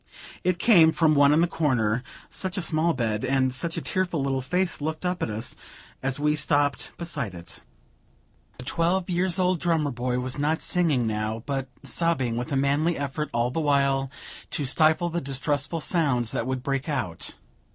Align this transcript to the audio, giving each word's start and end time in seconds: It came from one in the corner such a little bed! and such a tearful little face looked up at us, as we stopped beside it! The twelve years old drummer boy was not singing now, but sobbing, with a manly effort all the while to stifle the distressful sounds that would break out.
It 0.43 0.57
came 0.57 0.91
from 0.91 1.13
one 1.13 1.31
in 1.31 1.41
the 1.41 1.47
corner 1.47 2.01
such 2.27 2.57
a 2.57 2.75
little 2.75 2.95
bed! 2.95 3.23
and 3.23 3.53
such 3.53 3.77
a 3.77 3.81
tearful 3.81 4.19
little 4.23 4.41
face 4.41 4.81
looked 4.81 5.05
up 5.05 5.21
at 5.21 5.29
us, 5.29 5.55
as 6.01 6.19
we 6.19 6.35
stopped 6.35 6.91
beside 6.97 7.35
it! 7.35 7.59
The 8.57 8.63
twelve 8.63 9.11
years 9.11 9.37
old 9.37 9.59
drummer 9.59 9.91
boy 9.91 10.17
was 10.17 10.39
not 10.39 10.59
singing 10.59 11.05
now, 11.05 11.43
but 11.45 11.67
sobbing, 11.83 12.35
with 12.35 12.51
a 12.51 12.55
manly 12.57 12.97
effort 12.97 13.29
all 13.31 13.51
the 13.51 13.61
while 13.61 14.09
to 14.49 14.65
stifle 14.65 15.09
the 15.09 15.21
distressful 15.21 15.81
sounds 15.81 16.31
that 16.31 16.47
would 16.47 16.63
break 16.63 16.89
out. 16.89 17.35